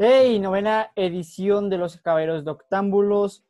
[0.00, 3.42] Hey, novena edición de los Caballeros Doctámbulos.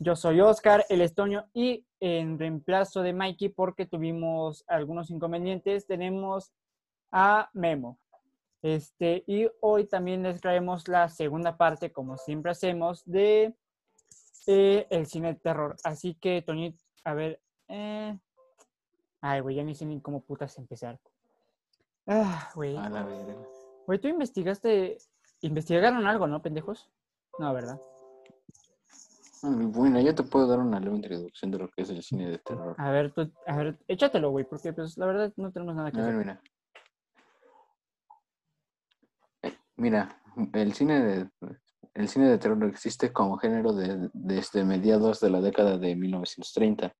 [0.00, 6.50] Yo soy Oscar, el estoño, y en reemplazo de Mikey, porque tuvimos algunos inconvenientes, tenemos
[7.12, 8.00] a Memo.
[8.62, 13.54] Este, y hoy también les traemos la segunda parte, como siempre hacemos, de
[14.48, 15.76] eh, el cine de terror.
[15.84, 17.40] Así que, Toñito, a ver.
[17.68, 18.18] eh,
[19.20, 20.98] Ay, güey, ya ni sé ni cómo putas empezar.
[22.08, 22.76] Ah, güey.
[22.76, 23.36] A la verga.
[23.86, 24.98] Güey, tú investigaste.
[25.42, 26.88] ¿Investigaron algo, no, pendejos?
[27.38, 27.80] No, ¿verdad?
[29.42, 32.30] Ah, Bueno, yo te puedo dar una leve introducción de lo que es el cine
[32.30, 32.76] de terror.
[32.78, 36.00] A ver, tú, a ver, échatelo, güey, porque pues la verdad no tenemos nada que
[36.00, 36.40] A ver, mira.
[39.42, 40.16] Eh, Mira,
[40.52, 41.28] el cine de
[41.94, 46.94] el cine de terror existe como género de- desde mediados de la década de 1930.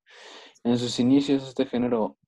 [0.65, 2.19] En sus inicios, este género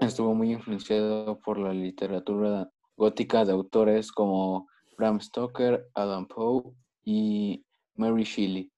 [0.00, 4.68] estuvo muy influenciado por la literatura gótica de autores como
[5.02, 6.62] Bram Stoker, Adam Poe
[7.02, 7.64] y
[7.96, 8.70] Mary Shelley.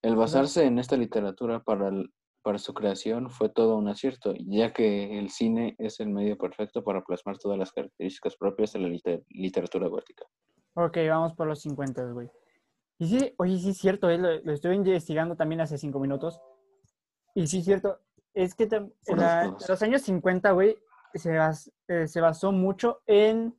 [0.00, 2.10] El basarse en esta literatura para, el-
[2.42, 6.82] para su creación fue todo un acierto, ya que el cine es el medio perfecto
[6.82, 10.24] para plasmar todas las características propias de la liter- literatura gótica.
[10.72, 12.30] Ok, vamos por los 50, güey.
[12.98, 16.40] Y sí, oye, sí es cierto, eh, lo, lo estuve investigando también hace cinco minutos.
[17.34, 17.98] Y sí es cierto,
[18.32, 20.78] es que en la- los años 50, güey,
[21.12, 23.54] se, bas- eh, se basó mucho en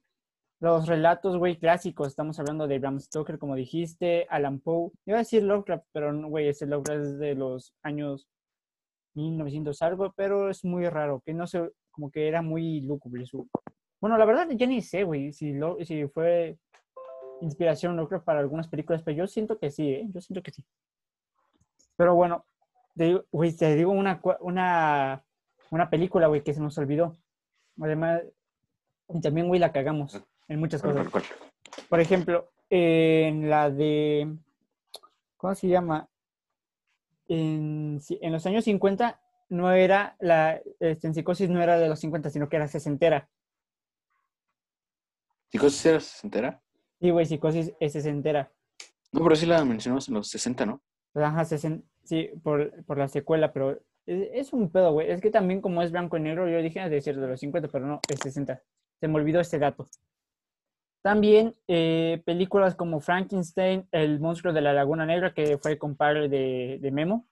[0.60, 2.08] los relatos, güey, clásicos.
[2.10, 4.92] Estamos hablando de Bram Stoker, como dijiste, Alan Poe.
[5.06, 8.28] Iba a decir Lovecraft, pero no, güey, ese Lovecraft es de los años
[9.16, 13.50] 1900 algo, pero es muy raro, que no sé, como que era muy lúgubre su...
[14.02, 16.58] Bueno, la verdad ya ni sé, güey, si, lo, si fue
[17.42, 20.08] inspiración Lovecraft para algunas películas, pero yo siento que sí, ¿eh?
[20.14, 20.64] Yo siento que sí.
[21.96, 22.46] Pero bueno,
[22.96, 25.24] te güey, te digo una, una,
[25.72, 27.18] una película, güey, que se nos olvidó.
[27.82, 28.22] Además,
[29.10, 31.30] y también, güey, la cagamos en muchas ¿Cuál, cosas.
[31.88, 34.36] Por ejemplo, en la de.
[35.38, 36.10] ¿Cómo se llama?
[37.28, 40.62] En, en los años 50 no era la.
[40.80, 43.30] Este, en psicosis no era de los 50, sino que era sesentera.
[45.52, 46.62] ¿Psicosis era sesentera?
[47.00, 48.52] Sí, güey, psicosis es sesentera.
[49.12, 50.82] No, pero sí la mencionamos en los 60, ¿no?
[51.16, 53.72] Ajá, sesen- sí, por, por la secuela, pero
[54.06, 55.10] es, es un pedo, güey.
[55.10, 57.40] Es que también como es blanco y negro, yo dije "Ah, de decir de los
[57.40, 58.62] 50, pero no, es 60.
[59.00, 59.90] Se me olvidó este dato.
[61.02, 66.78] También eh, películas como Frankenstein, El monstruo de la Laguna Negra, que fue compadre de,
[66.82, 67.26] de Memo.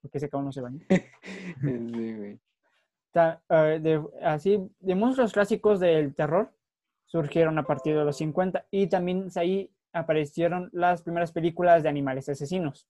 [0.00, 0.80] Porque ese cabrón no se baña.
[1.60, 2.38] Sí, güey.
[3.12, 6.52] Ta- eh, de, así, de monstruos clásicos del terror
[7.06, 12.28] surgieron a partir de los 50 y también ahí aparecieron las primeras películas de animales
[12.28, 12.86] asesinos.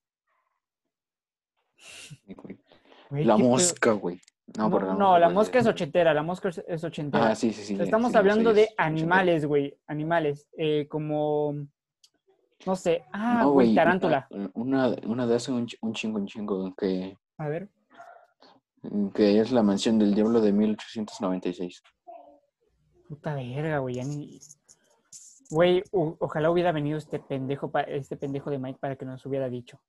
[2.27, 3.25] Güey.
[3.25, 4.21] La mosca, güey.
[4.57, 4.99] No, No, perdón.
[4.99, 7.31] no, la mosca es ochentera, la mosca es- ochentera.
[7.31, 7.77] Ah, sí, sí, sí.
[7.83, 11.55] Estamos sí, hablando de animales, güey, animales, eh, como,
[12.65, 14.27] no sé, ah, No, güey, tarántula.
[14.55, 17.69] Una, una de hace un, un chingo, un chingo, que, A ver,
[19.15, 21.83] que es La Mansión del Diablo de 1896.
[23.07, 24.39] puta verga, güey, ya ni...
[25.51, 29.49] Güey, ojalá hubiera venido este pendejo, pa- este pendejo de Mike para que nos hubiera
[29.49, 29.81] dicho.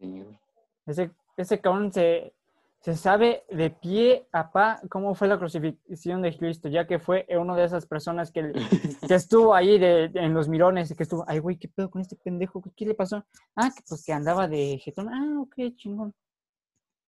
[0.00, 0.38] Sí, güey.
[0.86, 2.32] Ese, ese cabrón se,
[2.80, 7.26] se sabe de pie a pa cómo fue la crucifixión de Cristo, ya que fue
[7.38, 8.52] una de esas personas que,
[9.08, 12.16] que estuvo ahí de, en los mirones, que estuvo, ay, güey, ¿qué pedo con este
[12.16, 12.62] pendejo?
[12.74, 13.24] ¿Qué le pasó?
[13.54, 15.08] Ah, que pues que andaba de jetón.
[15.12, 16.14] Ah, ok, chingón.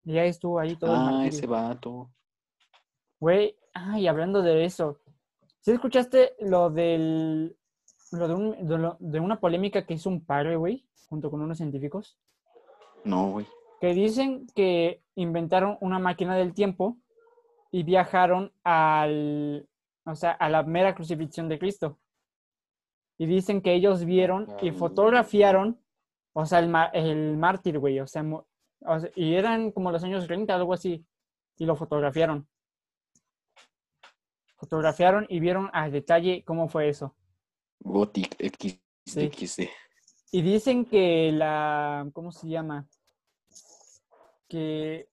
[0.03, 1.37] Y ahí estuvo ahí todo el Ah, martirio.
[1.37, 2.11] ese vato.
[3.19, 4.99] Güey, ah, y hablando de eso,
[5.61, 7.55] ¿sí escuchaste lo del,
[8.11, 11.41] lo de, un- de lo- de una polémica que hizo un padre, güey, junto con
[11.41, 12.17] unos científicos?
[13.05, 13.47] No, güey.
[13.81, 16.97] Que dicen que inventaron una máquina del tiempo
[17.71, 19.67] y viajaron al,
[20.05, 21.99] o sea, a la mera crucifixión de Cristo.
[23.17, 25.79] Y dicen que ellos vieron y fotografiaron,
[26.33, 28.43] o sea, el, el mártir, güey, o sea, mu-
[28.81, 31.05] o sea, y eran como los años 30, algo así,
[31.57, 32.47] y lo fotografiaron.
[34.57, 37.15] Fotografiaron y vieron al detalle cómo fue eso.
[37.79, 39.17] Gothic XXD.
[40.31, 42.87] Y dicen que la, ¿cómo se llama?
[44.51, 45.07] Que,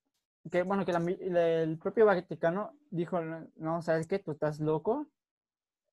[0.51, 3.21] que bueno, que la mi- la- el propio Vaticano dijo,
[3.55, 4.19] no, ¿sabes qué?
[4.19, 5.07] Tú estás loco.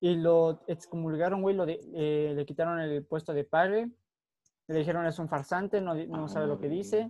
[0.00, 3.88] Y lo excomulgaron, güey, lo de- eh, le quitaron el puesto de padre.
[4.66, 7.08] Le dijeron, es un farsante, no, no sabe lo que dice.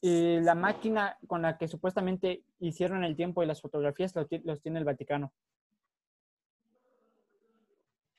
[0.00, 4.78] Y la máquina con la que supuestamente hicieron el tiempo y las fotografías los tiene
[4.78, 5.32] el Vaticano.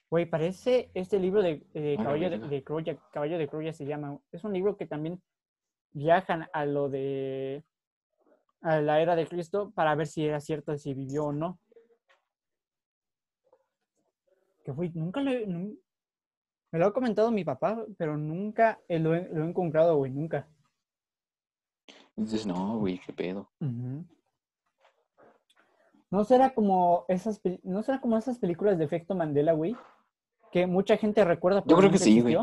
[0.09, 3.73] Güey, parece este libro de, de A la Caballo de, de Troya, Caballo de Troya
[3.73, 4.19] se llama.
[4.31, 5.21] Es un libro que también
[5.93, 7.63] viajan a lo de
[8.61, 11.59] a la era de Cristo para ver si era cierto, si vivió o no.
[14.63, 15.45] Que, güey, nunca lo he...
[15.47, 15.79] nun-
[16.71, 20.47] Me lo ha comentado mi papá, pero nunca lo he, lo he encontrado, güey, nunca.
[22.15, 23.49] Dices, no, güey, qué pedo.
[26.09, 29.75] ¿No será como esas, ¿no será como esas películas de efecto Mandela, güey?
[30.51, 31.59] Que mucha gente recuerda.
[31.65, 32.33] Yo creo que nunca sí, güey.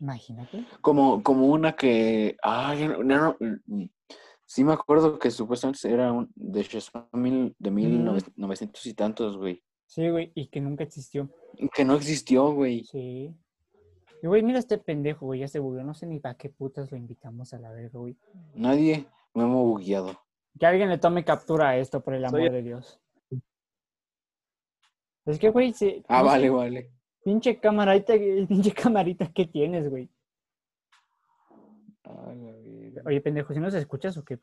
[0.00, 0.64] Imagínate.
[0.80, 2.36] Como, como una que.
[2.42, 3.88] Ah, no, no, no,
[4.46, 6.66] Sí me acuerdo que supuestamente era un, de
[7.14, 8.20] mil, de mil Ujú.
[8.36, 9.62] novecientos y tantos, güey.
[9.86, 11.30] Sí, güey, y que nunca existió.
[11.74, 12.84] Que no existió, güey.
[12.84, 13.34] Sí.
[14.22, 15.82] Y, güey, mira este pendejo, güey, ya se bugueó.
[15.82, 18.16] No sé ni para qué putas lo invitamos a la verga, güey.
[18.54, 20.18] Nadie me hemos bugueado.
[20.58, 23.00] Que alguien le tome captura a esto, por el amor Soy- de Dios.
[25.26, 26.90] Es que, güey, sí, Ah, vale, vale.
[27.24, 28.14] pinche camarita,
[28.48, 30.08] pinche camarita que tienes, güey.
[32.04, 33.02] Ah, la verga.
[33.06, 34.38] Oye, pendejo, ¿si nos escuchas o qué?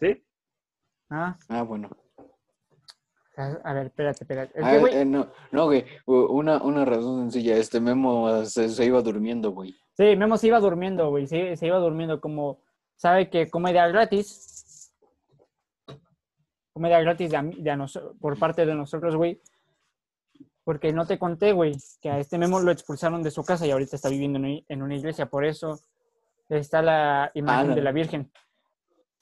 [0.00, 0.24] ¿Sí?
[1.10, 1.90] Ah, Ah, bueno.
[3.36, 4.58] a a ver, espérate, espérate.
[4.58, 5.84] Es Ah, que, güey, eh, no, no, güey.
[6.06, 7.56] Una, una razón sencilla.
[7.56, 9.74] Este Memo se, se iba durmiendo, güey.
[9.96, 12.62] sí, Memo se iba durmiendo, güey, se, se iba durmiendo como,
[12.96, 14.92] sabe que comedia gratis,
[16.72, 19.40] comedia gratis de, de a nos- por parte de nosotros, güey,
[20.64, 23.70] porque no te conté, güey, que a este Memo lo expulsaron de su casa y
[23.70, 25.78] ahorita está viviendo en, un- en una iglesia, por eso
[26.48, 28.30] está la imagen de la Virgen.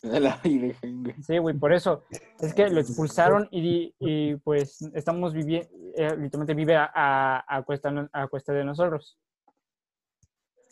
[0.03, 1.15] De la Virgen, güey.
[1.23, 2.05] Sí, güey, por eso.
[2.41, 7.93] Es que lo expulsaron y, y, pues estamos viviendo, literalmente vive a, a, a cuesta,
[8.12, 9.17] a cuesta de nosotros.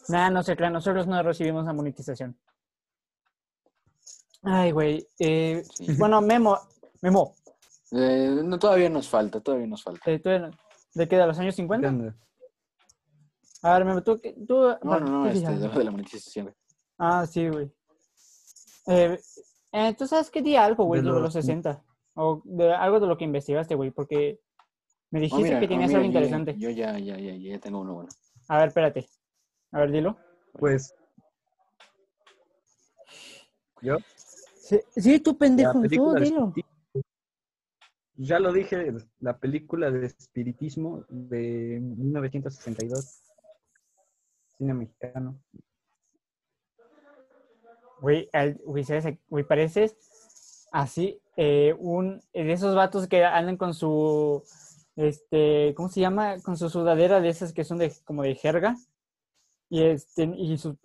[0.08, 2.36] Nada, no se crean, nosotros no recibimos la monetización.
[4.42, 5.06] Ay, güey.
[5.18, 5.94] eh, Sí.
[5.98, 6.58] bueno, Memo,
[7.02, 7.34] Memo,
[7.92, 10.10] Eh, no, todavía nos falta, todavía nos falta.
[10.10, 10.54] eh, ¿tú eres-
[10.94, 11.16] ¿de qué?
[11.16, 11.88] ¿De los años ¿Qué 50?
[11.88, 12.16] onda?
[13.62, 16.54] A ver, Memo, tú, tú, No, no, no, este, de, de la monetización.
[16.98, 17.70] Ah, sí, güey.
[18.86, 19.20] Eh,
[19.72, 21.82] eh, ¿Tú sabes qué día algo, güey, De los los- 60?
[22.14, 24.40] O de algo de lo que investigaste, güey, porque
[25.10, 26.54] me Oh, dijiste mira, que oh, tenías mira, algo interesante.
[26.58, 28.08] Yo ya, ya, ya, ya tengo uno bueno.
[28.48, 29.08] A ver, espérate.
[29.72, 30.16] A ver, dilo.
[30.52, 30.94] Pues.
[33.82, 33.96] Yo,
[34.62, 36.52] Sí, sí, tú pendejo, tú dilo.
[38.22, 43.22] Ya lo dije, la película de espiritismo de 1962.
[44.58, 45.40] Cine mexicano.
[48.02, 48.28] Güey,
[49.28, 54.42] güey, pareces así, eh, un de esos vatos que andan con su,
[54.96, 56.42] este, ¿cómo se llama?
[56.42, 58.76] Con su sudadera de esas que son de, como de jerga.
[59.70, 60.76] Y este, y su,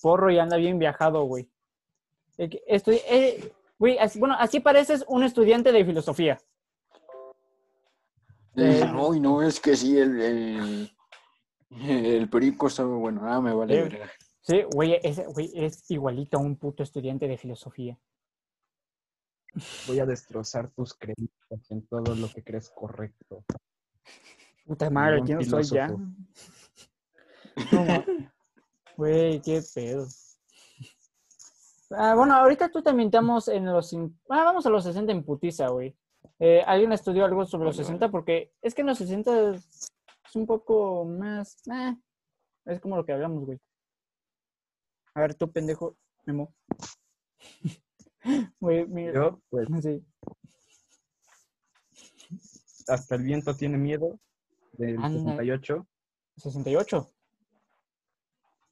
[0.00, 1.48] porro y anda bien viajado, güey.
[2.38, 6.40] Eh, eh, güey, así- bueno, así pareces un estudiante de filosofía.
[8.56, 10.90] Eh, Uy, no, es que sí, el, el,
[11.70, 13.22] el perico está muy bueno.
[13.24, 14.00] Ah, me vale Eh.
[14.40, 17.98] Sí, güey, ese, güey, es igualito a un puto estudiante de filosofía.
[19.86, 23.44] Voy a destrozar tus creencias en todo lo que crees correcto.
[24.66, 25.86] Puta madre, ¿quién soy ya?
[25.86, 26.12] filósofo.
[27.72, 28.04] No, ma-
[28.96, 30.06] Güey, qué pedo.
[31.90, 33.92] Ah, bueno, ahorita tú también estamos en los...
[34.28, 35.96] Ah, vamos a los 60 en putiza, güey.
[36.38, 38.06] Eh, ¿Alguien estudió algo sobre los Vale, 60?
[38.06, 38.12] vale.
[38.12, 39.90] Porque es que en los 60 es
[40.34, 41.56] un poco más...
[41.70, 41.96] ah,
[42.64, 43.58] es como lo que hablamos, güey.
[45.14, 46.54] A ver, tú, pendejo, Memo.
[48.58, 49.12] Güey, mira.
[49.12, 50.02] Yo, pues, Sí.
[52.88, 54.18] hasta el viento tiene miedo.
[54.72, 55.32] Del Anda.
[55.36, 55.86] 68.
[56.38, 57.12] 68.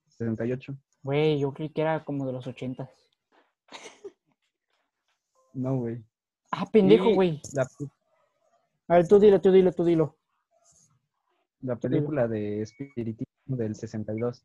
[0.09, 0.77] 68.
[1.03, 2.91] Güey, yo creí que era como de los 80.
[5.53, 6.03] No, güey.
[6.53, 7.41] Ah, pendejo, güey.
[7.55, 7.67] La,
[8.89, 10.17] A ver, tú dilo, tú dilo, tú dilo.
[11.63, 14.45] la película de espiritismo del 62.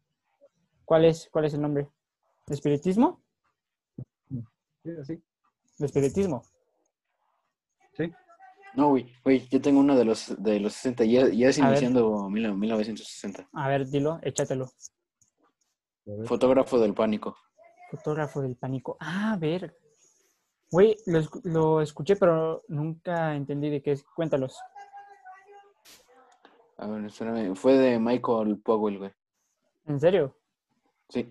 [0.86, 1.28] ¿Cuál es?
[1.32, 1.90] ¿Cuál es el nombre?
[2.46, 3.20] ¿De espiritismo?
[4.84, 5.22] Sí, así.
[5.80, 6.44] ¿De espiritismo?
[7.98, 8.12] Sí.
[8.76, 12.30] No, güey, güey, yo tengo uno de los, de los 60, ya, ya es iniciando
[12.30, 13.50] mil- 1960.
[13.52, 14.72] A ver, dilo, échatelo.
[16.26, 17.36] Fotógrafo del pánico.
[17.92, 18.96] Fotógrafo del pánico.
[19.00, 19.76] Ah, a ver.
[20.72, 24.04] Güey, lo, escu- lo escuché, pero nunca entendí de qué es.
[24.04, 24.60] Cuéntalos.
[26.78, 29.12] A ver, espérame, fue de Michael Powell, güey.
[29.86, 30.36] ¿En serio?
[31.10, 31.30] Sí.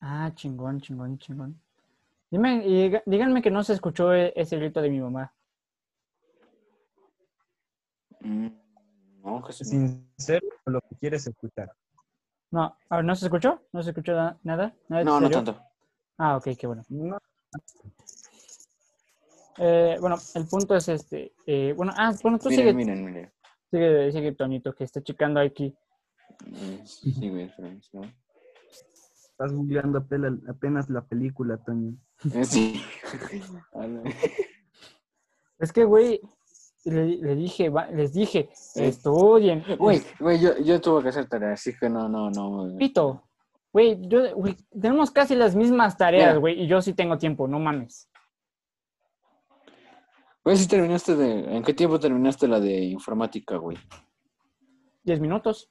[0.00, 1.60] Ah, chingón, chingón, chingón.
[2.30, 5.34] Dime, y díganme que no se escuchó e- ese grito de mi mamá.
[8.20, 8.48] Mm,
[9.22, 9.64] no, sí.
[9.64, 11.72] Sincero lo que quieres escuchar.
[12.52, 13.60] No, a ver, ¿no se escuchó?
[13.72, 14.74] ¿No se escuchó na- nada?
[14.88, 15.60] ¿Nada No, no tanto.
[16.16, 16.82] Ah, ok, qué bueno.
[16.88, 17.18] No,
[19.58, 21.32] Eh, bueno, el punto es este.
[21.46, 23.32] eh, bueno, ah, bueno, tú Miren, sigue, miren, miren.
[23.70, 25.74] sigue, sigue, Tonito, que está checando aquí.
[26.46, 27.80] Eh, Sí, güey, espérame.
[29.30, 29.98] estás googleando
[30.48, 31.94] apenas la película, Toño.
[32.34, 32.82] Eh, Sí.
[33.74, 34.02] A la-
[35.58, 36.20] Es que, güey,
[36.84, 39.62] le, le dije, va- les dije, estudien.
[39.78, 42.76] Güey, güey, yo, yo tuve que hacer tarea, así que no, no, no.
[42.78, 43.22] Pito,
[43.72, 47.58] güey, yo, güey, tenemos casi las mismas tareas, güey, y yo sí tengo tiempo, no
[47.60, 48.08] mames.
[50.44, 51.56] Güey, si terminaste de.
[51.56, 53.78] ¿En qué tiempo terminaste la de informática, güey?
[55.04, 55.68] Diez minutos.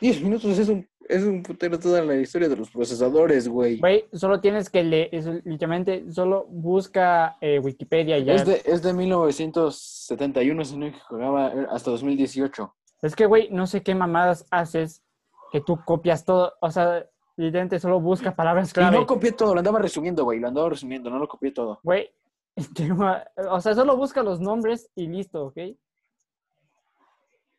[0.00, 3.78] 10 minutos es un, es un putero toda la historia de los procesadores, güey.
[3.78, 5.10] Güey, solo tienes que leer,
[5.44, 8.34] literalmente, solo busca eh, Wikipedia y ya.
[8.34, 12.74] Es de, es de 1971, si no jugaba hasta 2018.
[13.02, 15.02] Es que, güey, no sé qué mamadas haces
[15.52, 17.06] que tú copias todo, o sea,
[17.36, 18.96] literalmente solo busca palabras Y clave.
[18.98, 20.40] no copié todo, lo andaba resumiendo, güey.
[20.40, 21.78] Lo andaba resumiendo, no lo copié todo.
[21.82, 22.10] Güey,
[22.56, 25.58] o sea, solo busca los nombres y listo, ¿ok?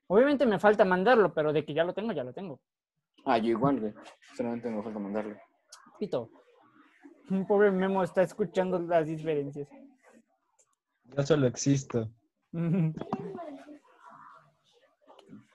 [0.08, 2.62] Obviamente me falta mandarlo, pero de que ya lo tengo, ya lo tengo.
[3.26, 3.94] Ah, yo igual, güey.
[4.36, 5.36] Solamente me falta mandarlo.
[6.00, 6.30] Pito.
[7.30, 9.68] Un pobre Memo está escuchando las diferencias.
[11.06, 12.12] Yo solo existo.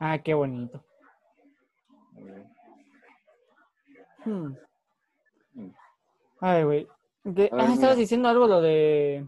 [0.00, 0.84] ah, qué bonito.
[4.24, 4.54] Hmm.
[6.40, 6.88] Ay, güey.
[7.34, 9.26] ¿Qué- A ver, Ah, estabas diciendo algo lo de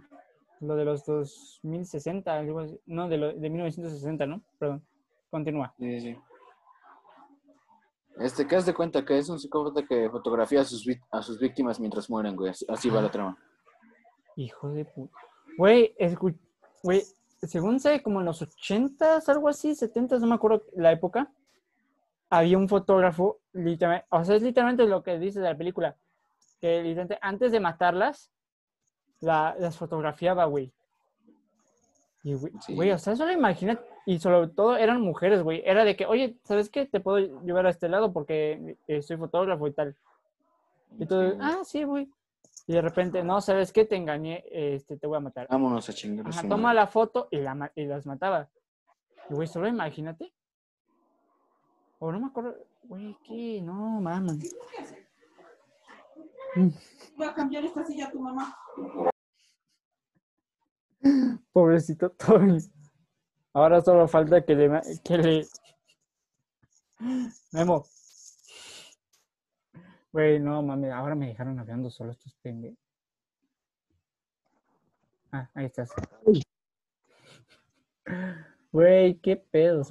[0.60, 2.78] lo de los 2060, algo así.
[2.86, 4.42] No, de, lo, de 1960, ¿no?
[4.58, 4.82] Perdón.
[5.30, 5.74] Continúa.
[5.78, 6.16] Sí, sí.
[8.18, 9.04] Este, ¿qué has de cuenta?
[9.04, 12.52] Que es un psicópata que fotografía a sus, a sus víctimas mientras mueren, güey.
[12.68, 13.36] Así, va la trama.
[14.36, 15.16] Hijo de puta.
[15.58, 15.94] Güey,
[16.82, 17.02] güey,
[17.42, 21.30] según sé, como en los 80s, algo así, 70s, no me acuerdo la época,
[22.30, 25.96] había un fotógrafo, literalmente, o sea, es literalmente lo que dice de la película,
[26.62, 28.30] que antes de matarlas,
[29.20, 30.72] la- las fotografiaba, güey.
[32.22, 32.74] Y, güey, Sí.
[32.76, 36.38] güey, o sea, solo imagina, y sobre todo eran mujeres, güey, era de que, oye,
[36.44, 36.86] ¿sabes qué?
[36.86, 39.96] Te puedo llevar a este lado porque eh, soy fotógrafo y tal.
[41.00, 42.08] Y todo, ah, sí, güey.
[42.68, 43.84] Y de repente, no, ¿sabes qué?
[43.84, 45.48] Te engañé, este, te voy a matar.
[45.50, 46.28] Vámonos a chingar.
[46.28, 48.48] Ajá, toma la foto y, la, ma- y las mataba.
[49.28, 50.32] Y, güey, solo imagínate.
[51.98, 53.60] O no me acuerdo, güey, ¿qué?
[53.62, 54.54] No, mames.
[56.54, 58.56] Voy a cambiar esta silla a tu mamá.
[61.52, 62.58] Pobrecito Tony.
[63.54, 64.80] Ahora solo falta que le...
[65.04, 65.46] Que le...
[67.52, 67.84] Memo.
[70.12, 72.78] Güey, no mames, ahora me dejaron hablando solo estos pendejos.
[75.32, 75.90] Ah, ahí estás.
[78.70, 79.82] Güey, qué pedo.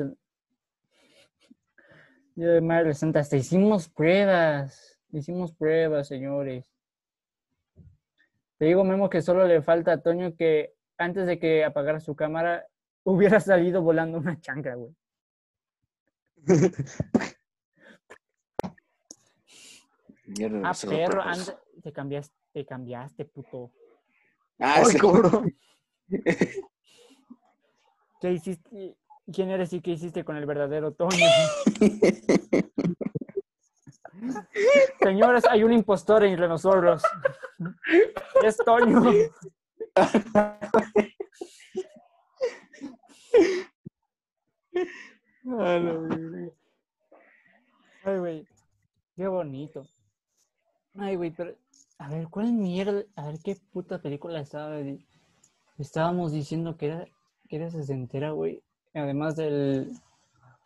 [2.36, 4.91] Día de Madre Santa, hasta hicimos pruebas.
[5.12, 6.66] Hicimos pruebas, señores.
[8.58, 12.16] Te digo, Memo, que solo le falta a Toño que antes de que apagara su
[12.16, 12.66] cámara
[13.04, 14.96] hubiera salido volando una chancla, güey.
[20.26, 23.72] Mierda, Ah, perro, anda, te cambiaste, te cambiaste, puto.
[24.60, 24.98] Ah, sí.
[28.22, 28.96] ¿Qué hiciste?
[29.34, 31.26] ¿Quién eres y qué hiciste con el verdadero Toño?
[35.02, 37.04] Señores, hay un impostor entre nosotros.
[38.44, 39.02] Es Toño.
[39.96, 40.60] Ah.
[48.04, 48.48] Ay, güey.
[49.16, 49.86] Qué bonito.
[50.98, 51.56] Ay, güey, pero.
[51.98, 53.04] A ver, ¿cuál mierda?
[53.16, 54.80] A ver, ¿qué puta película estaba
[55.78, 57.06] estábamos diciendo que era,
[57.48, 58.64] que era sesentera, güey?
[58.94, 59.92] Además del.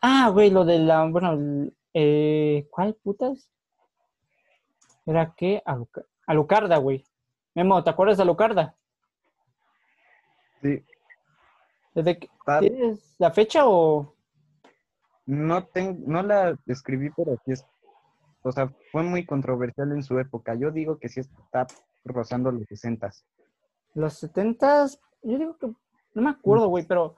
[0.02, 1.06] Ah, güey, lo de la.
[1.06, 3.50] Bueno, eh, ¿cuál putas?
[5.06, 5.62] ¿Era qué?
[5.66, 7.06] Aluca- Alucarda, güey.
[7.54, 8.76] Memo, ¿te acuerdas de Alucarda?
[10.62, 10.84] Sí.
[11.94, 14.14] ¿Desde que- ¿Tienes la fecha o.?
[15.26, 17.66] No, ten- no la escribí, pero sí es.
[18.44, 20.54] O sea, fue muy controversial en su época.
[20.56, 21.66] Yo digo que sí está
[22.04, 23.10] rozando los 60.
[23.94, 25.68] Los setentas, yo digo que
[26.14, 27.16] no me acuerdo, güey, pero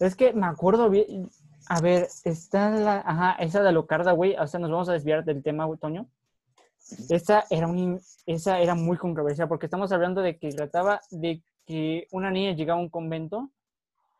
[0.00, 1.28] es que me acuerdo bien.
[1.68, 5.24] A ver, está la, ajá, esa de Alucarda, güey, o sea, nos vamos a desviar
[5.24, 6.06] del tema, güey, Toño.
[7.10, 12.06] Esa era un, esa era muy controversial porque estamos hablando de que trataba de que
[12.12, 13.50] una niña llegaba a un convento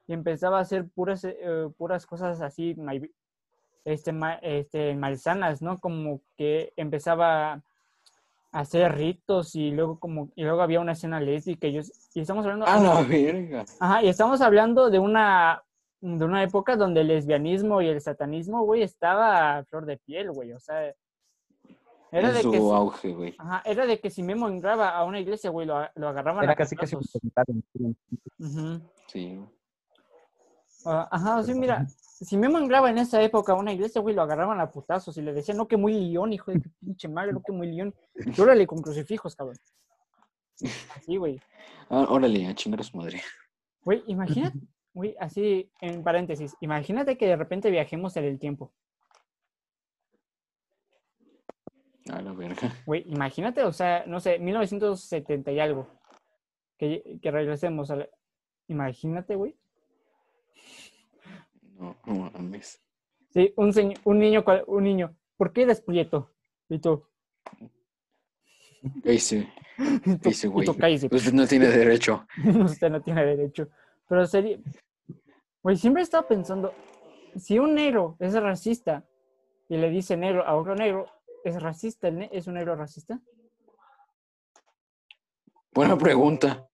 [0.09, 2.75] y empezaba a hacer puras, eh, puras cosas así,
[3.85, 4.13] este,
[4.43, 5.79] este, malsanas, ¿no?
[5.79, 7.63] Como que empezaba a
[8.51, 11.83] hacer ritos y luego como y luego había una escena lésbica y, yo-
[12.15, 13.65] y estamos hablando A la verga.
[13.79, 15.63] Ajá, y estamos hablando de una
[16.19, 20.31] de una época donde el lesbianismo y el satanismo, güey, estaba a flor de piel,
[20.31, 20.95] güey, o sea,
[22.13, 23.35] era En de su que si, auge, güey.
[23.39, 26.45] ajá, era de que si Memo entraba a una iglesia, güey, lo, a- lo agarraban
[26.45, 27.63] Era a casi casi un comentario.
[28.39, 28.81] Ujú.
[29.09, 29.41] Sí.
[30.85, 34.23] Ah, Ajá, sí, mira, si Memo entraba en esa época a una iglesia, güey, lo
[34.23, 37.43] agarraban a putazos y le decían, no, que muy león, hijo de pinche madre, no,
[37.43, 37.93] que muy león.
[38.15, 39.57] Y órale con crucifijos, cabrón.
[40.97, 41.41] Así, güey.
[41.91, 43.21] Ah, órale, a chingar a su madre.
[43.85, 44.59] Güey, imagínate,
[44.97, 48.73] güey, así en paréntesis, imagínate que de repente viajemos en el tiempo.
[52.11, 52.73] A la verga.
[52.87, 55.89] Güey, imagínate, o sea, no sé, 1970 y algo.
[56.79, 58.09] Que, que regresemos a la-
[58.69, 59.55] Imagínate, güey.
[61.79, 62.81] No, no mames.
[63.31, 65.15] Sí, un, señ- un niño, un niño.
[65.37, 66.31] ¿Por qué eres prieto?
[66.69, 67.07] Y tú,
[70.49, 70.67] güey.
[71.17, 72.27] Usted no tiene derecho.
[72.65, 73.69] Usted no tiene derecho.
[74.09, 74.59] Pero sería.
[75.67, 76.73] Güey, siempre he estado pensando:
[77.35, 79.03] si un negro es racista
[79.69, 81.07] y le dice negro a otro negro,
[81.43, 82.07] ¿es racista?
[82.07, 83.19] el ne- ¿Es un negro racista?
[85.75, 86.69] Buena pregunta.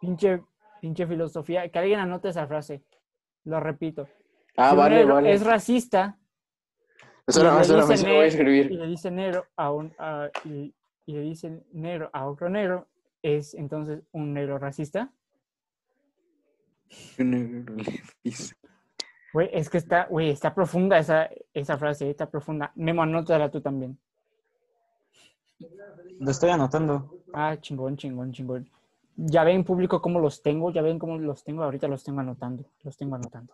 [0.00, 0.44] Pinche,
[0.80, 1.68] pinche filosofía.
[1.70, 2.82] Que alguien anote esa frase.
[3.44, 4.08] Lo repito.
[4.56, 5.32] Ah, Si un vale, negro vale.
[5.34, 6.18] Es racista
[8.14, 8.28] voy a
[8.72, 9.94] y le dice negro a un.
[9.98, 10.74] a- y,
[11.04, 12.88] y le dice negro a otro negro,
[13.20, 15.12] ¿es entonces un negro racista?
[19.32, 22.72] Güey, es que está, güey, está profunda esa, esa frase, está profunda.
[22.74, 23.98] Memo, anótala tú también.
[26.18, 27.20] Lo estoy anotando.
[27.34, 28.70] Ah, chingón, chingón, chingón.
[29.14, 32.64] Ya ven, público, cómo los tengo, ya ven cómo los tengo, ahorita los tengo anotando,
[32.82, 33.52] los tengo anotando.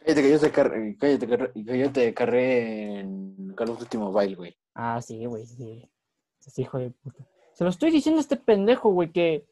[0.00, 4.34] Cállate que yo te carré, cállate que yo te carré en Call of Duty Mobile,
[4.34, 4.56] güey.
[4.74, 5.88] Ah, sí, güey, sí.
[6.56, 7.24] Hijo de puta.
[7.52, 9.46] Se lo estoy diciendo a este pendejo, güey, que,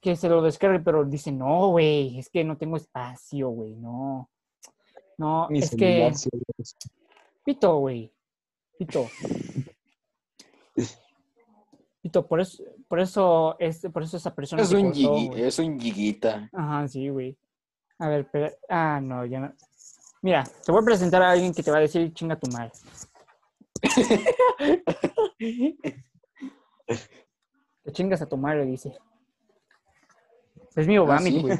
[0.00, 4.28] que se lo descargue, pero dice, no, güey, es que no tengo espacio, güey, no.
[5.16, 6.12] No, Mi es que,
[7.44, 8.12] pito, güey,
[8.78, 9.08] pito.
[12.00, 15.78] Pito, por eso, por eso, es, por eso esa persona Es un, cortó, es un
[15.78, 16.48] yiguita.
[16.52, 17.36] Ajá, sí, güey.
[17.98, 19.52] A ver, pero, ah, no, ya no.
[20.22, 22.72] Mira, te voy a presentar a alguien que te va a decir chinga tu madre.
[27.84, 28.98] Te chingas a tu madre, dice.
[30.78, 31.40] Es mi Ah, Obami, sí.
[31.42, 31.58] güey.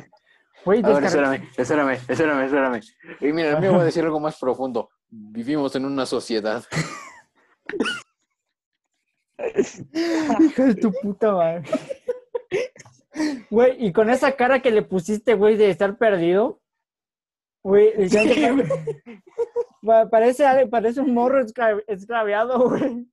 [0.65, 2.81] Güey, A ver, espérame, espérame, espérame, espérame.
[3.21, 4.91] Y mira, el mío va a decir algo más profundo.
[5.09, 6.63] Vivimos en una sociedad.
[10.41, 11.63] Hijo de tu puta madre.
[13.51, 16.61] Güey, y con esa cara que le pusiste, güey, de estar perdido.
[17.65, 17.93] Güey,
[20.11, 21.45] parece, parece un morro
[21.87, 23.07] esclaviado, güey.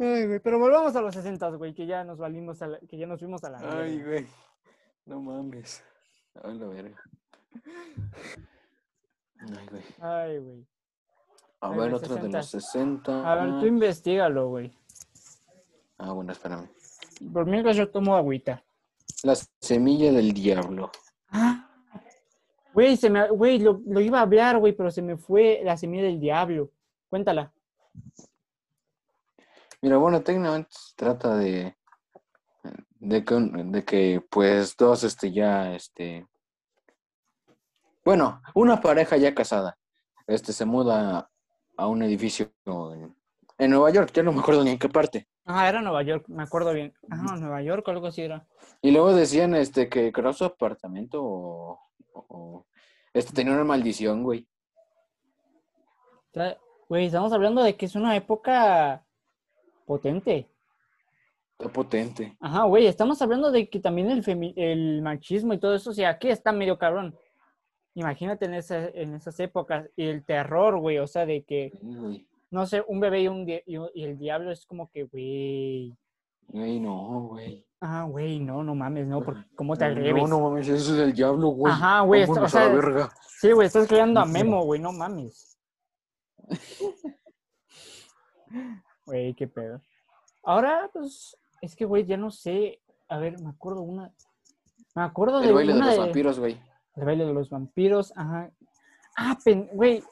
[0.00, 2.96] Ay, güey, pero volvamos a los 60, güey, que ya nos valimos a la- que
[2.96, 4.10] ya nos fuimos a la Ay, mierda.
[4.10, 4.26] güey.
[5.06, 5.84] No mames.
[6.42, 6.96] Ay, la verga.
[9.40, 9.82] Ay, güey.
[10.00, 10.66] Ay, güey.
[11.60, 13.30] A Ay, ver, otro de los 60.
[13.30, 14.72] A ver, tú investigalo, güey.
[15.98, 16.68] Ah, bueno, espérame.
[17.32, 18.62] Por mientras yo tomo agüita.
[19.22, 20.90] La semilla del diablo.
[21.30, 21.66] Ah,
[22.72, 25.76] Güey, se me, güey, lo, lo iba a hablar, güey, pero se me fue la
[25.76, 26.70] semilla del diablo.
[27.10, 27.52] Cuéntala.
[29.82, 31.74] Mira, bueno, técnicamente se trata de,
[32.98, 36.26] de que, un- de que pues dos, este, ya, este,
[38.04, 39.78] bueno, una pareja ya casada,
[40.26, 41.30] este, se muda
[41.76, 43.16] a un edificio en,
[43.58, 45.26] en Nueva York, ya no me acuerdo ni en qué parte.
[45.46, 46.92] Ah, era Nueva York, me acuerdo bien.
[47.10, 48.46] Ah, Nueva York o algo así era.
[48.82, 51.80] Y luego decían, este, que creo su apartamento o,
[52.12, 52.66] o-
[53.14, 54.46] este, tenía una maldición, güey.
[56.88, 59.04] Güey, estamos hablando de que es una época
[59.90, 60.48] potente.
[61.58, 62.36] Está potente.
[62.40, 65.92] Ajá, güey, estamos hablando de que también el, femi- el machismo y todo eso, o
[65.92, 67.14] sea, aquí está medio cabrón.
[67.94, 71.72] Imagínate en, esa- en esas épocas y el terror, güey, o sea, de que,
[72.52, 75.92] no sé, un bebé y, un di- y, el diablo es como que, güey,
[76.46, 77.66] Güey, no, güey.
[77.80, 80.28] ah, güey, no, no mames, no, porque ¿cómo te No, atreves?
[80.28, 81.72] no mames, eso es el diablo, güey.
[81.72, 83.10] Ajá, güey, o sea, verga.
[83.40, 85.58] Sí, güey, estás creando a Memo, güey, no mames.
[89.10, 89.80] Güey, qué pedo.
[90.44, 92.80] Ahora, pues, es que, güey, ya no sé.
[93.08, 94.12] A ver, me acuerdo una.
[94.94, 96.60] Me acuerdo de El baile de una los de- vampiros, güey.
[96.96, 98.50] El baile de los vampiros, ajá.
[99.16, 100.02] Ah, pen- güey.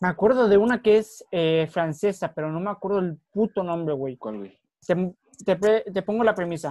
[0.00, 3.94] Me acuerdo de una que es eh, francesa, pero no me acuerdo el puto nombre,
[3.94, 4.16] güey.
[4.16, 4.58] ¿Cuál, güey?
[4.86, 6.70] Te, te te pongo la premisa.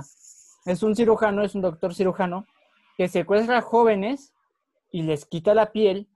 [0.66, 2.46] Es un cirujano, es un doctor cirujano,
[2.98, 4.34] que secuestra jóvenes
[4.92, 6.08] y les quita la piel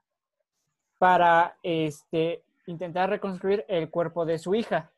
[0.97, 4.89] para este, intentar reconstruir el cuerpo de su hija.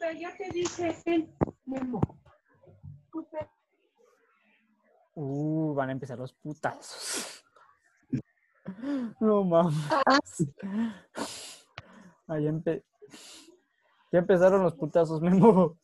[0.00, 1.34] Ya te dije, ten,
[1.66, 2.00] Memo.
[3.10, 3.50] Puta,
[5.16, 7.44] Uh, van a empezar los putazos.
[9.20, 9.74] No mames.
[12.26, 12.82] Ah, ya, empe-
[14.10, 15.76] ya empezaron los putazos, Memo.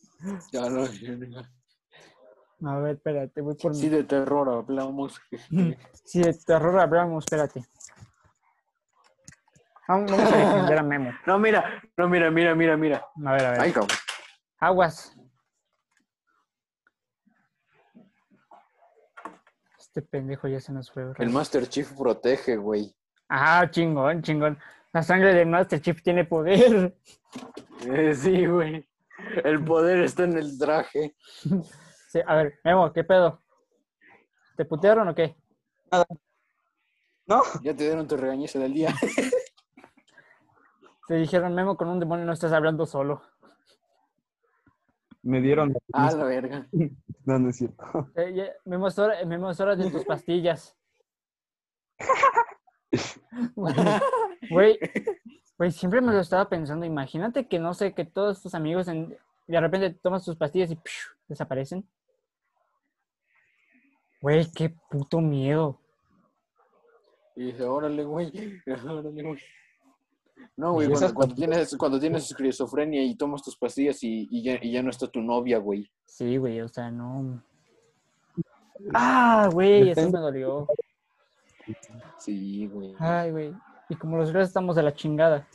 [0.51, 2.71] Ya no, ya no.
[2.71, 3.97] A ver, espérate, voy por Sí, mi...
[3.97, 5.21] de terror hablamos.
[6.05, 7.65] Sí, de terror hablamos, espérate.
[9.91, 11.13] Vamos vamos a defender a Memo.
[11.27, 13.07] No, mira, no, mira, mira, mira, mira.
[13.27, 13.61] A ver, a ver.
[13.61, 13.99] Ay, cabrón.
[14.61, 15.17] Aguas.
[19.81, 21.07] Este pendejo ya se nos fue.
[21.07, 21.15] bro.
[21.19, 22.95] El Master Chief protege, güey.
[23.29, 24.57] Ah, chingón, chingón.
[24.93, 26.97] La sangre del Master Chief tiene poder.
[27.89, 28.89] Eh, sí, güey.
[29.43, 31.17] El poder está en el traje.
[32.13, 33.43] Sí, a ver, Memo, ¿qué pedo?
[34.57, 35.35] ¿Te putearon o qué?
[37.27, 38.95] No, Ya te dieron tu regañiza del día.
[41.11, 43.21] Te dijeron, Memo, con un demonio no estás hablando solo.
[45.25, 45.75] me dieron.
[45.93, 46.69] Ah, la verga.
[47.25, 47.85] No, no es cierto.
[48.15, 50.77] Eh, ya- Memo, es hora, Memo, es hora de tus pastillas.
[53.57, 53.75] Güey,
[54.51, 54.79] Güey,
[55.59, 56.87] güey, siempre me lo estaba pensando.
[56.87, 59.19] Imagínate que, no sé, que todos tus amigos en-
[59.49, 60.93] de repente tomas tus pastillas y ¡piu!
[61.27, 61.85] desaparecen.
[64.23, 65.81] Güey, qué puto miedo.
[67.35, 68.33] Y dice, órale, güey.
[68.85, 69.41] Órale, güey.
[70.61, 74.29] No, güey, Y esas cuando, cuando tienes, cuando tienes esquizofrenia y tomas tus pastillas y,
[74.31, 75.91] y ya, y ya no está tu novia, güey.
[76.05, 77.43] Sí, güey, o sea, no.
[78.93, 80.67] Ah, güey, eso me dolió.
[82.19, 82.95] Sí, güey.
[82.99, 83.55] Ay, güey.
[83.89, 85.49] Y como los tres estamos de la chingada.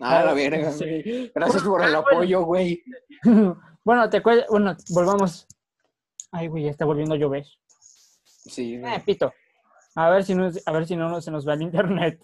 [0.00, 0.84] Ah, la Ah, verga, sí.
[0.84, 1.32] güey.
[1.34, 2.82] Gracias por el Ah, apoyo, güey.
[3.84, 4.46] bueno, te acuerdas.
[4.50, 5.46] Bueno, volvamos.
[6.32, 7.46] Ay, güey, ya está volviendo a llover.
[8.24, 9.04] Sí, Eh, güey.
[9.04, 9.32] pito.
[9.94, 12.20] A ver si no, a ver si no se nos va el internet.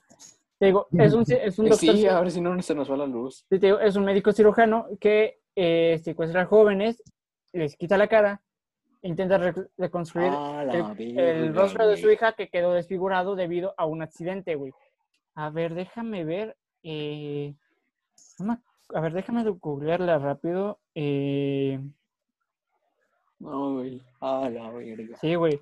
[0.65, 1.95] Te digo, es un, es un doctor.
[1.95, 3.45] Sí, a ver si no se nos va la luz.
[3.51, 7.03] Te digo, es un médico cirujano que eh, secuestra jóvenes,
[7.53, 8.41] les quita la cara,
[9.03, 14.01] intenta re- reconstruir Ah, el, rostro de su hija que quedó desfigurado debido a un
[14.01, 14.73] accidente, güey.
[15.35, 16.57] A ver, déjame ver.
[16.83, 17.55] eh,
[18.95, 20.79] a ver, déjame googlearla rápido.
[20.95, 21.79] eh,
[23.39, 24.01] No, güey.
[24.21, 25.19] Ah, la verga.
[25.21, 25.61] sí, güey.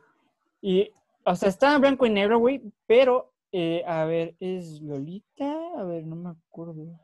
[0.60, 0.92] Y,
[1.24, 5.52] o sea, está en blanco y negro, güey, pero, eh, a ver, ¿es Lolita?
[5.78, 6.98] A ver, no me acuerdo.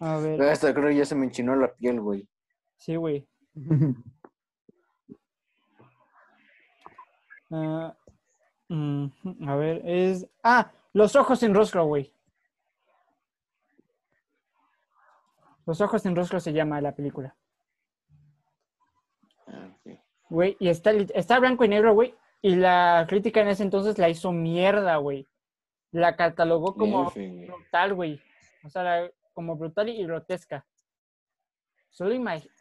[0.00, 2.28] A ver, Hasta creo que ya se me enchinó la piel, güey.
[2.76, 3.26] sí, güey.
[7.50, 7.96] Ah,
[9.46, 10.26] a ver, es.
[10.42, 12.12] Ah, Los ojos sin rostro, güey.
[15.64, 17.36] Los ojos sin rostro se llama la película.
[19.46, 19.70] Ah.
[20.28, 22.14] Güey, y está, está blanco y negro, güey.
[22.42, 25.26] Y la crítica en ese entonces la hizo mierda, güey.
[25.92, 28.20] La catalogó como brutal, güey.
[28.64, 30.66] O sea, la- como brutal y grotesca.
[31.90, 32.52] Solo imagínate.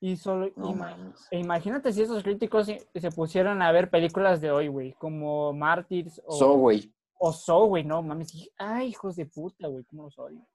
[0.00, 4.40] Y solo No ima- e imagínate si esos críticos se, se pusieran a ver películas
[4.40, 4.92] de hoy, güey.
[4.94, 6.92] Como Mártires o, So, güey.
[7.18, 7.82] o So, güey.
[7.84, 8.32] No mames.
[8.32, 9.84] dije, Ay, hijos de puta, güey.
[9.84, 10.46] ¿Cómo los odio?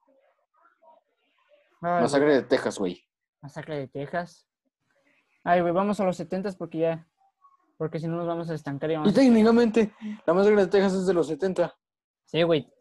[1.82, 3.04] Ay, Masacre de Texas, güey.
[3.42, 4.48] Masacre de Texas.
[5.44, 7.08] Ay, güey, vamos a los 70 porque ya.
[7.82, 9.92] Porque si no nos vamos a estancar y vamos Y técnicamente,
[10.28, 11.76] la masacre de Texas es de los 70.
[12.26, 12.72] Sí, güey.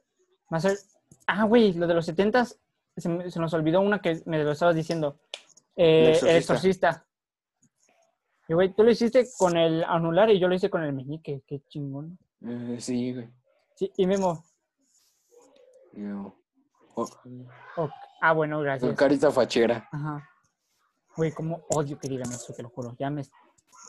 [0.51, 0.79] Masacre-
[1.27, 4.53] Ah, güey, lo de los 70 se, me- se nos olvidó una que me lo
[4.53, 5.19] estabas diciendo.
[5.75, 6.37] Eh, el exorcista.
[6.39, 7.07] exorcista.
[8.47, 11.41] Y, güey, tú lo hiciste con el anular y yo lo hice con el meñique.
[11.47, 12.19] Qué chingón.
[12.45, 13.31] Eh, sí, güey.
[13.77, 14.45] Sí, y Memo.
[15.95, 16.35] Yo-
[16.95, 17.09] oh,
[17.77, 17.91] ok.
[18.21, 18.95] Ah, bueno, con gracias.
[18.97, 19.89] carita fachera.
[19.91, 20.29] Ajá.
[21.17, 22.95] Güey, cómo odio que digan eso, te lo juro.
[22.99, 23.23] Ya me.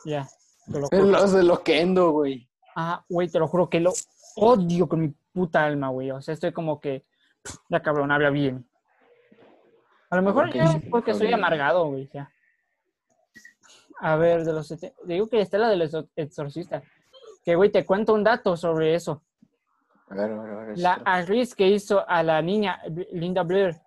[0.06, 0.26] Ya,
[0.66, 1.04] lo Es juro.
[1.06, 2.48] los de Loquendo, güey.
[2.76, 3.92] Ah, güey, te lo juro que lo
[4.36, 6.10] odio con mi puta alma, güey.
[6.10, 7.04] O sea, estoy como que.
[7.68, 8.66] Ya cabrón, habla bien.
[10.10, 12.30] A lo mejor ya sí, porque soy amargado, güey, ya.
[14.00, 16.82] A ver, de los Digo que está la del exor- exorcista.
[17.44, 19.22] Que, güey, te cuento un dato sobre eso.
[20.08, 20.78] A ver, a ver, a ver.
[20.78, 22.80] La actriz que hizo a la niña,
[23.12, 23.80] Linda Blair,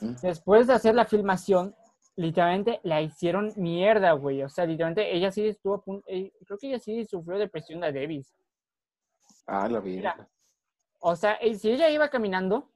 [0.00, 0.14] ¿Mm?
[0.22, 1.74] después de hacer la filmación,
[2.18, 4.42] literalmente la hicieron mierda, güey.
[4.42, 6.04] O sea, literalmente ella sí estuvo a punto.
[6.08, 8.34] eh, Creo que ella sí sufrió depresión de Davis.
[9.46, 9.96] Ah, la vida.
[10.16, 10.28] Mira.
[11.00, 12.68] O sea, eh, si ella iba caminando,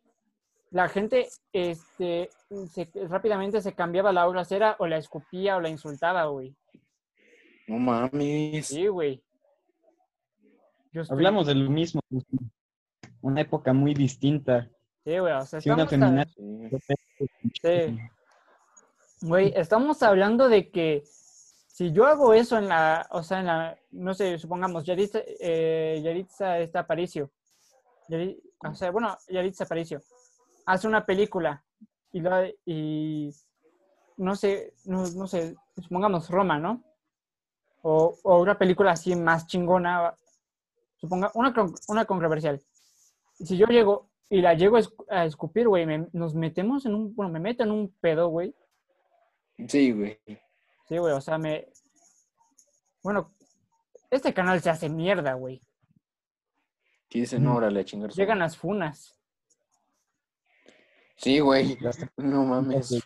[0.70, 2.30] la gente este,
[2.70, 6.54] se- rápidamente se cambiaba la obra cera o la escupía o la insultaba, güey.
[7.66, 8.68] No mames.
[8.68, 9.22] Sí, güey.
[10.92, 12.00] Estoy- Hablamos de lo mismo.
[13.22, 14.68] Una época muy distinta.
[15.04, 17.58] Sí, güey, o sea, Si una estamos a- feminazi- Sí.
[17.62, 17.98] Sí.
[19.22, 21.04] Güey, estamos hablando de que
[21.68, 26.00] si yo hago eso en la, o sea, en la, no sé, supongamos, Yaritza, eh,
[26.02, 27.30] Yaritza está Aparicio.
[28.08, 30.00] Yari- o sea, bueno, Yaritza Aparicio.
[30.66, 31.64] Hace una película
[32.12, 33.30] y, lo- y
[34.16, 36.82] no sé, no, no sé, supongamos Roma, ¿no?
[37.82, 40.14] O, o una película así más chingona,
[40.96, 41.54] suponga, una,
[41.88, 42.60] una controversial.
[43.38, 47.14] Si yo llego y la llego a escu- a escupir, güey, nos metemos en un,
[47.14, 48.54] bueno, me meto en un pedo, güey.
[49.68, 50.20] Sí, güey.
[50.88, 51.68] Sí, güey, o sea, me...
[53.02, 53.34] Bueno,
[54.10, 55.60] este canal se hace mierda, güey.
[57.10, 58.10] Sí, dicen, no, órale, a chingar.
[58.10, 58.46] Llegan madre".
[58.46, 59.18] las funas.
[61.16, 61.78] Sí, güey.
[62.16, 62.98] No mames.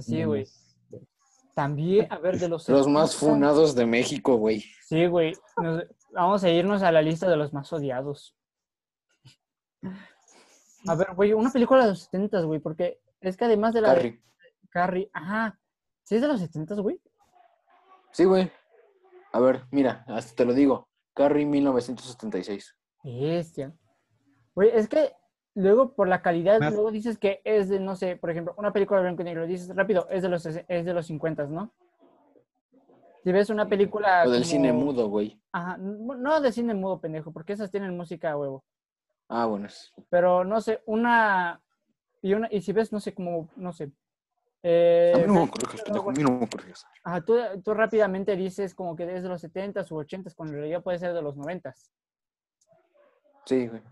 [0.00, 0.46] Sí, güey.
[1.54, 2.68] También, a ver, de los...
[2.68, 3.32] Los más 70.
[3.34, 4.62] funados de México, güey.
[4.86, 5.32] Sí, güey.
[5.62, 8.34] Nos- Vamos a irnos a la lista de los más odiados.
[10.86, 13.94] A ver, güey, una película de los 70, güey, porque es que además de la
[13.94, 14.22] de
[14.76, 15.08] Carrie.
[15.08, 15.58] Carrie, ajá,
[16.02, 17.00] ¿sí es de los 70, güey?
[18.12, 18.50] Sí, güey.
[19.32, 20.88] A ver, mira, hasta te lo digo.
[21.14, 22.76] Carrie 1976.
[23.02, 23.72] Bestia.
[24.54, 25.14] Güey, es que
[25.54, 28.72] luego por la calidad, Más- luego dices que es de, no sé, por ejemplo, una
[28.72, 31.72] película de blanco y negro, dices rápido, es de los, es de los 50, ¿no?
[33.24, 35.40] Si ves una película O del cine mudo, güey.
[35.52, 38.62] Ajá, no de cine mudo, pendejo, porque esas tienen música a huevo.
[39.28, 39.66] Ah, bueno.
[39.66, 41.60] es- Pero no sé, una
[42.22, 43.90] y una y si ves, no sé, como, no sé.
[44.62, 45.50] Eh, A mí no me
[45.84, 46.10] pendejo.
[46.10, 46.48] A mí no me
[47.04, 50.60] ajá, tú, tú rápidamente dices como que es de los 70s u 80s, cuando en
[50.60, 51.90] realidad puede ser de los 90s.
[53.44, 53.82] Sí, güey.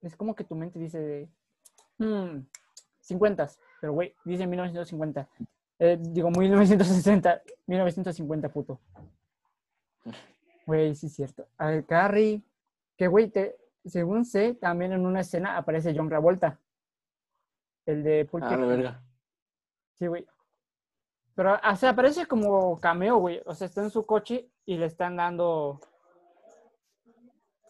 [0.00, 1.28] Es como que tu mente dice,
[1.98, 2.38] hmm,
[3.02, 5.28] 50s, pero güey, dice 1950.
[5.80, 8.80] Eh, digo, 1960, 1950, puto.
[10.66, 11.48] Güey, sí es cierto.
[11.56, 12.42] A ver, Carrie,
[12.96, 16.58] que güey, te, según sé, también en una escena aparece John Travolta.
[17.86, 19.02] El de Pulp Ah, la verga.
[19.98, 20.26] Sí, güey.
[21.34, 23.40] Pero, o sea, aparece como cameo, güey.
[23.46, 25.80] O sea, está en su coche y le están dando.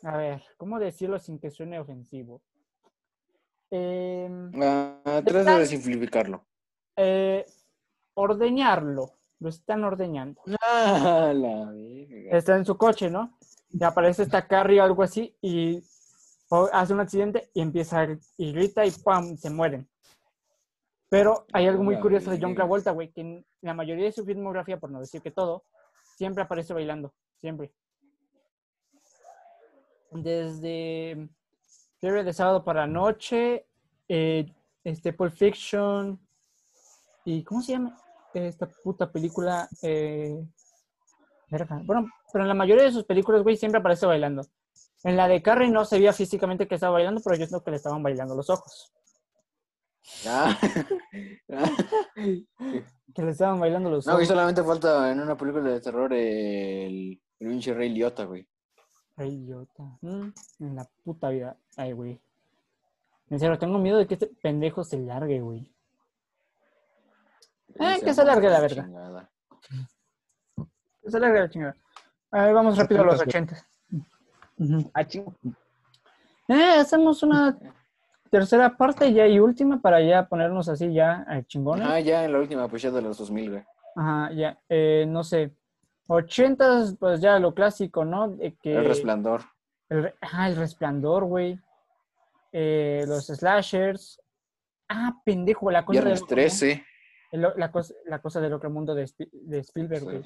[0.02, 2.40] A ver, ¿cómo decirlo sin que suene ofensivo?
[3.70, 6.44] Em, Ah, trata Está- de simplificarlo.
[6.96, 7.44] eh,
[8.14, 9.14] ordeñarlo.
[9.40, 10.40] Lo están ordeñando.
[10.62, 11.72] Ah, la.
[12.36, 13.38] Está en su coche, ¿no?
[13.70, 15.82] Y aparece esta Carrie o algo así y
[16.72, 19.36] hace un accidente y empieza a y grita y ¡pam!
[19.36, 19.86] se mueren.
[21.08, 22.54] Pero hay algo muy curioso de John.
[22.54, 25.64] Travolta, güey, que en la mayoría de su filmografía, por no decir que todo,
[26.16, 27.72] siempre aparece bailando, siempre.
[30.10, 31.28] Desde
[31.98, 33.66] Fiebre de Sábado para la Noche,
[34.08, 34.46] eh,
[34.84, 36.18] este Pulp Fiction,
[37.24, 37.94] y ¿cómo se llama
[38.32, 39.68] esta puta película?
[39.82, 40.42] Eh.
[41.84, 44.46] Bueno, pero en la mayoría de sus películas, güey, siempre aparece bailando.
[45.04, 47.70] En la de Carrie no se veía físicamente que estaba bailando, pero yo creo que
[47.70, 48.92] le estaban bailando los ojos.
[50.26, 50.58] Ah.
[53.14, 54.28] Que le estaban bailando los No, güey, ojos.
[54.28, 58.46] solamente falta en una película de terror el, el pinche Rey Liotta, güey.
[59.16, 59.82] Ay, idiota.
[60.02, 60.28] Mm,
[60.60, 61.56] en la puta vida.
[61.76, 62.20] Ay, güey.
[63.30, 65.72] En serio, tengo miedo de que este pendejo se largue, güey.
[67.80, 68.84] Eh, que se largue la verga.
[68.84, 69.30] chingada.
[71.02, 71.76] Que se largue la chingada.
[72.30, 73.56] A ver, vamos rápido a los 70.
[74.58, 74.90] 80.
[74.94, 75.34] Ah, chingo.
[76.46, 77.58] Eh, hacemos una
[78.30, 81.86] tercera parte ya y última para ya ponernos así ya eh, chingones.
[81.88, 83.64] Ah, ya en la última, pues ya de los 2000, güey.
[83.96, 84.58] Ajá, ya.
[84.68, 85.54] Eh, no sé.
[86.06, 88.28] 80 pues ya lo clásico, ¿no?
[88.30, 89.42] De que El resplandor.
[89.90, 91.58] el ajá, el resplandor, güey.
[92.52, 94.20] Eh, los slashers.
[94.88, 96.66] Ah, pendejo, la cosa Viernes otro 13.
[96.66, 96.84] mundo.
[97.30, 100.22] El- la, cosa, la cosa del otro mundo de, de Spielberg, güey.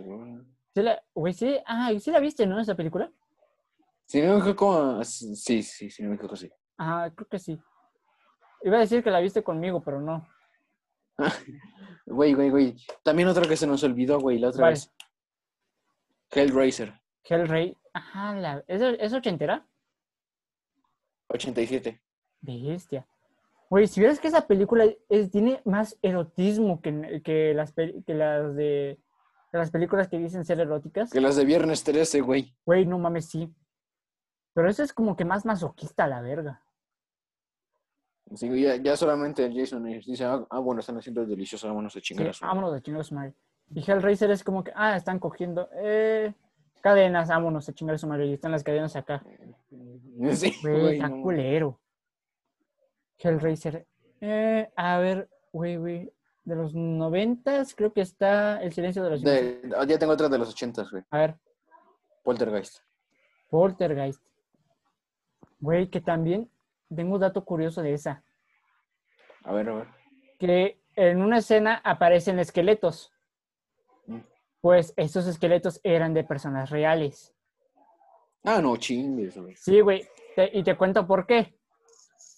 [0.72, 1.56] Sí, la, güey, sí.
[1.66, 2.60] Ah, ¿sí la viste, no?
[2.60, 3.10] Esa película.
[4.06, 6.48] Si no me equivoco, sí, sí, sí, no me equivoco, sí.
[6.76, 7.58] Ajá, creo que sí.
[8.64, 10.26] Iba a decir que la viste conmigo, pero no.
[12.04, 12.76] Güey, güey, güey.
[13.04, 14.72] También otra que se nos olvidó, güey, la otra ¿Cuál?
[14.72, 14.92] vez.
[16.30, 17.76] Hellraiser, Hellraiser.
[17.94, 19.66] Ajá, la, ¿es, ¿es ochentera?
[21.28, 22.02] 87.
[22.40, 23.06] Bestia.
[23.70, 28.54] Güey, si vieras que esa película es- tiene más erotismo que, que, las, que las
[28.56, 28.98] de
[29.50, 31.10] que las películas que dicen ser eróticas.
[31.10, 32.56] Que las de Viernes 13, güey.
[32.64, 33.54] Güey, no mames, sí.
[34.54, 36.62] Pero eso es como que más masoquista, la verga.
[38.34, 41.98] Sí, ya, ya solamente el Jason dice, ah, ah, bueno, están haciendo delicioso, vámonos a
[42.00, 42.44] Sí, chingar a su...
[42.44, 43.34] vámonos a chingar a su madre.
[43.74, 46.32] Y Hellraiser es como que, ah, están cogiendo eh,
[46.80, 48.26] cadenas, vámonos a chingar a su madre.
[48.26, 49.22] Y están las cadenas acá.
[50.32, 51.22] Sí, Güey, está no.
[51.22, 51.80] culero.
[53.18, 53.86] Hellraiser.
[54.20, 56.12] Eh, a ver, güey, güey.
[56.44, 59.22] De los noventas, creo que está El silencio de los.
[59.22, 61.02] De- ah, ya tengo otra de los 80, güey.
[61.10, 61.36] A ver,
[62.24, 62.78] Poltergeist.
[63.48, 64.20] Poltergeist.
[65.60, 66.50] Güey, que también
[66.94, 68.22] tengo un dato curioso de esa.
[69.44, 69.86] A ver, a ver.
[70.38, 73.12] Que en una escena aparecen esqueletos.
[74.06, 74.20] Mm.
[74.60, 77.34] Pues esos esqueletos eran de personas reales.
[78.44, 79.38] Ah, no, chingues.
[79.56, 80.06] Sí, güey.
[80.52, 81.56] y te cuento por qué.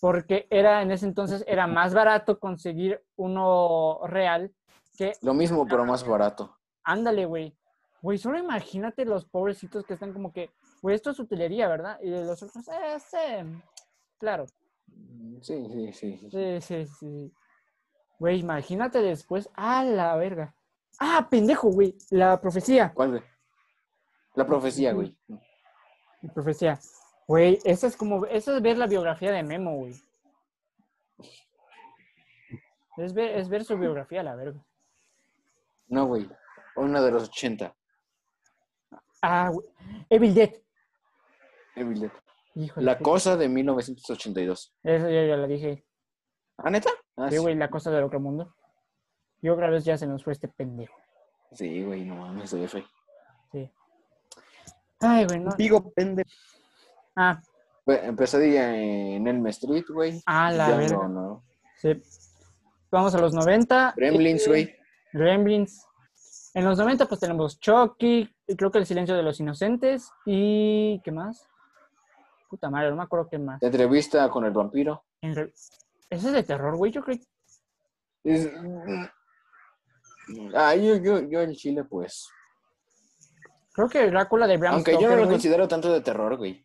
[0.00, 4.52] Porque era en ese entonces era más barato conseguir uno real
[4.98, 6.58] que Lo mismo, pero más barato.
[6.82, 7.56] ándale, güey.
[8.02, 10.50] Güey, solo imagínate los pobrecitos que están como que,
[10.82, 11.98] güey, esto es utilería, ¿verdad?
[12.02, 13.62] Y los otros, eh, sí.
[14.24, 14.46] Claro.
[15.42, 16.16] Sí, sí, sí.
[16.16, 16.30] sí.
[16.30, 17.32] Sí, sí, sí.
[18.18, 19.50] Güey, imagínate después.
[19.54, 20.54] ¡Ah, la verga!
[20.98, 21.94] ¡Ah, pendejo, güey!
[22.08, 22.90] La profecía.
[22.94, 23.22] ¿Cuál, güey?
[24.34, 25.14] La profecía, güey.
[26.22, 26.80] La profecía.
[27.28, 29.94] Güey, eso es como, eso es ver la biografía de Memo, güey.
[32.96, 34.64] Es ver, es ver su biografía, la verga.
[35.88, 36.26] No, güey.
[36.76, 37.76] Una de los 80.
[39.20, 39.66] Ah, güey.
[40.08, 40.54] Evil Dead.
[41.76, 42.23] Evil Dead.
[42.54, 42.86] Híjole.
[42.86, 44.74] La cosa de 1982.
[44.82, 45.84] Eso ya, ya la dije.
[46.58, 46.90] ¿Ah, neta?
[47.16, 47.42] Ah, Sí, sí.
[47.42, 48.54] güey, la cosa del otro mundo.
[49.42, 50.94] Y otra vez ya se nos fue este pendejo.
[51.52, 52.84] Sí, güey, no mames, se ve feo.
[53.52, 53.70] Sí.
[55.00, 55.50] Ay, güey, no.
[55.56, 56.30] Digo, pendejo.
[57.16, 57.40] Ah,
[57.84, 60.22] Pe- Pesadilla en Elm Street, güey.
[60.26, 60.96] ah, la Ya verga.
[60.96, 61.44] no, no.
[61.76, 62.00] Sí.
[62.90, 63.92] Vamos a los 90.
[63.96, 64.76] Gremlins, Eh, güey.
[65.12, 65.84] Gremlins.
[66.54, 71.10] En los 90 pues tenemos Chucky, creo que El silencio de los inocentes y ¿qué
[71.10, 71.46] más?
[72.54, 73.60] Puta madre, no me acuerdo qué más.
[73.60, 75.02] Entrevista con el vampiro.
[75.20, 75.52] Re-
[76.08, 77.18] Ese es de terror, güey, yo creo.
[78.22, 78.48] Es-
[80.54, 82.28] Ah, yo, yo, yo el chile, pues.
[83.72, 85.30] Creo que Drácula de Bram Aunque yo no lo güey.
[85.30, 86.64] considero tanto de terror, güey.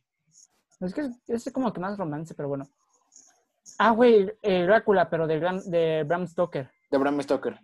[0.80, 2.70] Es que es, es como que más romance, pero bueno.
[3.80, 6.70] Ah, güey, eh, Drácula, pero de, Bram- de Bram Stoker.
[6.92, 7.60] De Bram Stoker.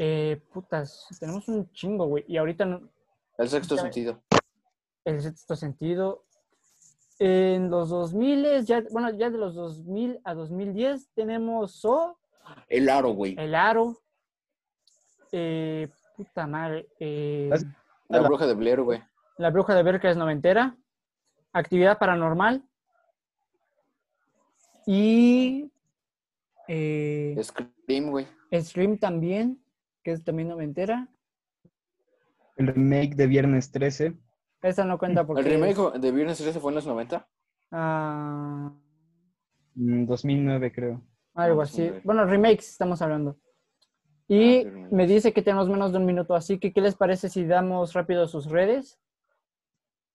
[0.00, 2.24] Eh, putas, tenemos un chingo, güey.
[2.26, 2.90] Y ahorita no-
[3.38, 4.20] El sexto sentido.
[5.04, 6.24] el sexto sentido.
[7.20, 12.16] En los 2000, ya, bueno, ya de los 2000 a 2010 tenemos So,
[12.68, 13.34] El aro, güey.
[13.38, 13.98] El Aro,
[15.32, 17.50] eh, puta madre, eh,
[18.08, 19.02] La la- bruja de Blair, güey.
[19.36, 20.76] La Bruja de Berca es noventera,
[21.52, 22.62] Actividad Paranormal
[24.86, 25.70] y
[26.68, 28.26] eh, Scream, güey.
[28.60, 29.62] Scream también,
[30.02, 31.08] que es también noventera.
[32.56, 34.16] El remake de Viernes 13.
[34.62, 35.42] Esta no cuenta porque...
[35.42, 37.26] El remake de Viernes 13 fue en los 90.
[37.70, 38.72] ah,
[39.74, 41.02] mm, 2009, creo.
[41.34, 41.82] algo así.
[41.82, 42.02] 2009.
[42.04, 43.36] Bueno, remakes estamos hablando.
[44.26, 44.92] Y Ah, remakes.
[44.92, 47.92] me dice que tenemos menos de un minuto, así que ¿qué les parece si damos
[47.94, 48.98] rápido sus redes?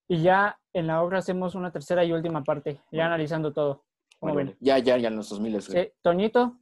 [0.08, 3.06] Y ya en la obra hacemos una tercera y última parte, ya Bueno.
[3.06, 3.86] analizando todo.
[4.20, 4.58] ¿Cómo Bueno, ven?
[4.60, 5.62] ya, ya, ya en los 2000, güey.
[5.86, 6.58] Sí, Toñito,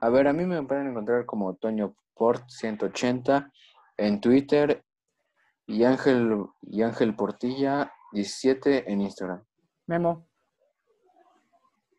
[0.00, 3.50] A ver, a mí me pueden encontrar como Toño Port 180
[3.96, 4.84] en Twitter
[5.66, 9.42] y Ángel, y Ángel Portilla 17 en Instagram.
[9.86, 10.26] Memo.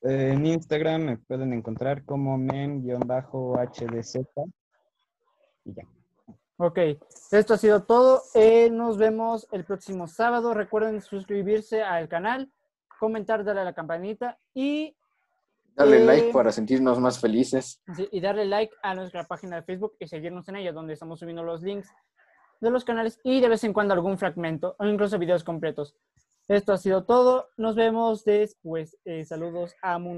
[0.01, 4.25] Eh, en Instagram me pueden encontrar como mem-hdz.
[5.65, 5.83] Y ya.
[6.57, 6.79] Ok,
[7.31, 8.21] esto ha sido todo.
[8.33, 10.53] Eh, nos vemos el próximo sábado.
[10.53, 12.51] Recuerden suscribirse al canal,
[12.99, 14.95] comentar, darle a la campanita y,
[15.75, 17.81] Dale Eh, like para sentirnos más felices.
[17.93, 21.19] sí, y darle like a nuestra página de Facebook y seguirnos en ella, donde estamos
[21.19, 21.89] subiendo los links
[22.65, 25.95] de los canales y de vez en cuando algún fragmento o incluso videos completos.
[26.47, 27.47] Esto ha sido todo.
[27.57, 28.97] Nos vemos después.
[29.05, 30.13] Eh, saludos a Mundo.